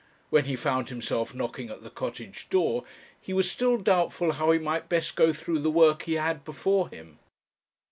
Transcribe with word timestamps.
When 0.31 0.45
he 0.45 0.55
found 0.55 0.89
himself 0.89 1.31
knocking 1.35 1.69
at 1.69 1.83
the 1.83 1.91
Cottage 1.91 2.49
door 2.49 2.85
he 3.19 3.33
was 3.33 3.51
still 3.51 3.77
doubtful 3.77 4.31
how 4.31 4.49
he 4.49 4.57
might 4.57 4.89
best 4.89 5.15
go 5.15 5.31
through 5.31 5.59
the 5.59 5.69
work 5.69 6.01
he 6.01 6.13
had 6.15 6.43
before 6.43 6.89
him. 6.89 7.19